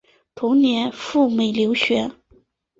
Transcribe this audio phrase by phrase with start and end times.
[0.33, 2.11] 同年赴美留学。